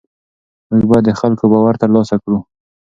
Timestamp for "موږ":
0.69-0.83